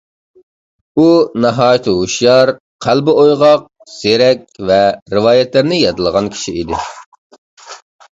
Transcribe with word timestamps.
ئۇ 1.01 1.07
ناھايىتى 1.41 1.91
ھوشيار، 1.97 2.51
قەلبى 2.85 3.15
ئويغاق، 3.23 3.67
زېرەك 3.97 4.41
ۋە 4.71 4.79
رىۋايەتلەرنى 5.15 5.79
يادلىغان 5.81 6.31
كىشى 6.37 6.55
ئىدى. 6.63 6.81